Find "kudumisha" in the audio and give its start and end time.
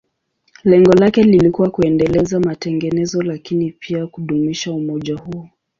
4.07-4.71